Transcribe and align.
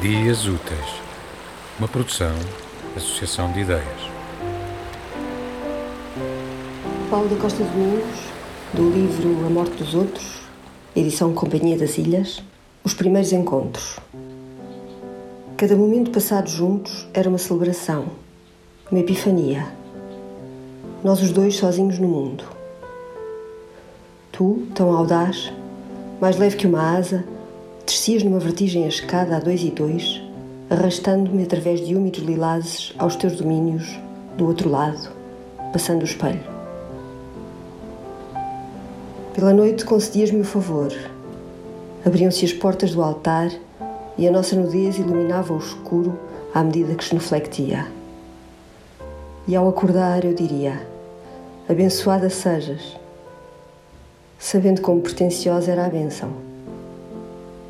Dias 0.00 0.46
Úteis, 0.46 1.02
uma 1.78 1.86
produção, 1.86 2.32
associação 2.96 3.52
de 3.52 3.60
ideias. 3.60 4.00
Paulo 7.10 7.28
da 7.28 7.36
Costa 7.36 7.62
Domingos, 7.62 8.18
do 8.72 8.88
livro 8.88 9.44
A 9.44 9.50
Morte 9.50 9.76
dos 9.76 9.92
Outros, 9.92 10.40
edição 10.96 11.34
Companhia 11.34 11.76
das 11.76 11.98
Ilhas, 11.98 12.42
Os 12.82 12.94
Primeiros 12.94 13.30
Encontros. 13.30 13.98
Cada 15.58 15.76
momento 15.76 16.10
passado 16.10 16.48
juntos 16.48 17.06
era 17.12 17.28
uma 17.28 17.36
celebração, 17.36 18.06
uma 18.90 19.00
epifania. 19.00 19.66
Nós 21.04 21.20
os 21.20 21.30
dois 21.30 21.56
sozinhos 21.56 21.98
no 21.98 22.08
mundo. 22.08 22.44
Tu, 24.32 24.66
tão 24.74 24.96
audaz, 24.96 25.52
mais 26.18 26.38
leve 26.38 26.56
que 26.56 26.66
uma 26.66 26.96
asa, 26.96 27.22
descias 27.90 28.22
numa 28.22 28.38
vertigem 28.38 28.84
a 28.84 28.88
escada 28.88 29.36
a 29.36 29.40
dois 29.40 29.62
e 29.62 29.70
dois, 29.70 30.22
arrastando-me 30.70 31.42
através 31.42 31.84
de 31.84 31.96
úmidos 31.96 32.20
lilazes 32.20 32.94
aos 32.96 33.16
teus 33.16 33.36
domínios, 33.36 33.98
do 34.36 34.46
outro 34.46 34.70
lado, 34.70 35.10
passando 35.72 36.02
o 36.02 36.04
espelho. 36.04 36.44
Pela 39.34 39.52
noite 39.52 39.84
concedias-me 39.84 40.40
o 40.40 40.44
favor. 40.44 40.92
Abriam-se 42.06 42.44
as 42.44 42.52
portas 42.52 42.94
do 42.94 43.02
altar 43.02 43.50
e 44.16 44.26
a 44.28 44.30
nossa 44.30 44.54
nudez 44.54 44.96
iluminava 44.96 45.52
o 45.52 45.58
escuro 45.58 46.16
à 46.54 46.62
medida 46.62 46.94
que 46.94 47.04
genuflectia. 47.04 47.86
E 49.48 49.56
ao 49.56 49.68
acordar 49.68 50.24
eu 50.24 50.32
diria: 50.32 50.86
Abençoada 51.68 52.30
sejas, 52.30 52.96
sabendo 54.38 54.80
como 54.80 55.00
pretensiosa 55.00 55.72
era 55.72 55.86
a 55.86 55.88
bênção. 55.88 56.49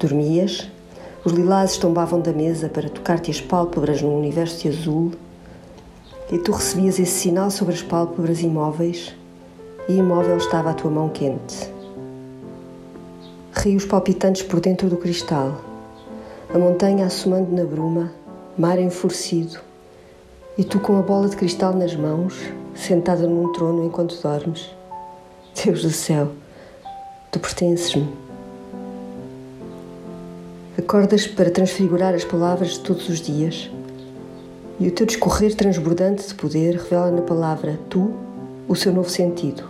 Dormias, 0.01 0.67
os 1.27 1.33
lilazes 1.34 1.77
tombavam 1.77 2.23
da 2.23 2.33
mesa 2.33 2.70
para 2.70 2.89
tocar-te 2.89 3.31
as 3.31 3.39
pálpebras 3.39 4.01
num 4.01 4.17
universo 4.17 4.67
azul, 4.67 5.12
e 6.33 6.39
tu 6.39 6.53
recebias 6.53 6.98
esse 6.98 7.12
sinal 7.12 7.51
sobre 7.51 7.75
as 7.75 7.83
pálpebras 7.83 8.41
imóveis, 8.41 9.15
e 9.87 9.93
imóvel 9.93 10.39
estava 10.39 10.71
a 10.71 10.73
tua 10.73 10.91
mão 10.91 11.11
quente. 11.11 11.71
Rios 13.53 13.84
palpitantes 13.84 14.43
por 14.43 14.59
dentro 14.59 14.89
do 14.89 14.97
cristal, 14.97 15.61
a 16.55 16.56
montanha 16.56 17.05
assomando 17.05 17.55
na 17.55 17.65
bruma, 17.65 18.11
mar 18.56 18.78
enfurecido, 18.78 19.59
e 20.56 20.65
tu 20.65 20.81
com 20.81 20.98
a 20.98 21.03
bola 21.03 21.28
de 21.28 21.37
cristal 21.37 21.75
nas 21.75 21.95
mãos, 21.95 22.41
sentada 22.75 23.27
num 23.27 23.53
trono 23.53 23.84
enquanto 23.84 24.19
dormes. 24.23 24.75
Deus 25.62 25.83
do 25.83 25.91
céu, 25.91 26.31
tu 27.31 27.39
pertences-me. 27.39 28.30
Acordas 30.91 31.24
para 31.24 31.52
transfigurar 31.52 32.14
as 32.16 32.24
palavras 32.24 32.70
de 32.70 32.80
todos 32.80 33.08
os 33.08 33.20
dias, 33.20 33.70
e 34.80 34.88
o 34.88 34.91
teu 34.91 35.06
discorrer 35.06 35.55
transbordante 35.55 36.27
de 36.27 36.34
poder 36.34 36.74
revela 36.74 37.12
na 37.12 37.22
palavra 37.22 37.78
tu 37.88 38.12
o 38.66 38.74
seu 38.74 38.92
novo 38.92 39.08
sentido. 39.08 39.62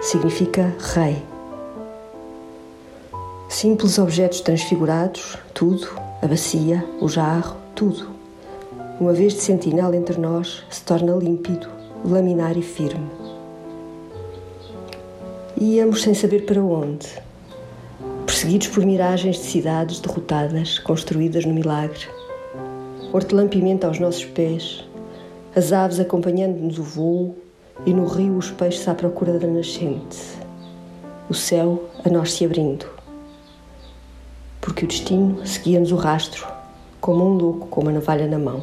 Significa 0.00 0.72
rei. 0.94 1.20
Simples 3.48 3.98
objetos 3.98 4.40
transfigurados, 4.42 5.36
tudo, 5.52 5.88
a 6.22 6.26
bacia, 6.28 6.84
o 7.00 7.08
jarro, 7.08 7.56
tudo. 7.74 8.08
Uma 9.00 9.12
vez 9.12 9.34
de 9.34 9.40
sentinela 9.40 9.96
entre 9.96 10.20
nós, 10.20 10.62
se 10.70 10.82
torna 10.82 11.16
límpido, 11.16 11.66
laminar 12.04 12.56
e 12.56 12.62
firme. 12.62 13.10
E 15.56 15.78
íamos 15.78 16.00
sem 16.00 16.14
saber 16.14 16.46
para 16.46 16.62
onde, 16.62 17.25
perseguidos 18.36 18.68
por 18.68 18.84
miragens 18.84 19.36
de 19.36 19.44
cidades 19.44 19.98
derrotadas, 19.98 20.78
construídas 20.78 21.46
no 21.46 21.54
milagre. 21.54 22.06
Hortelã-pimenta 23.10 23.86
aos 23.86 23.98
nossos 23.98 24.26
pés, 24.26 24.84
as 25.54 25.72
aves 25.72 25.98
acompanhando-nos 25.98 26.78
o 26.78 26.82
voo 26.82 27.34
e 27.86 27.94
no 27.94 28.04
rio 28.04 28.36
os 28.36 28.50
peixes 28.50 28.86
à 28.88 28.94
procura 28.94 29.38
da 29.38 29.46
nascente. 29.46 30.18
O 31.30 31.34
céu 31.34 31.88
a 32.04 32.10
nós 32.10 32.34
se 32.34 32.44
abrindo 32.44 32.84
porque 34.60 34.84
o 34.84 34.88
destino 34.88 35.46
seguia-nos 35.46 35.90
o 35.90 35.96
rastro, 35.96 36.46
como 37.00 37.24
um 37.24 37.38
louco 37.38 37.68
com 37.68 37.80
uma 37.80 37.92
navalha 37.92 38.26
na 38.26 38.38
mão. 38.38 38.62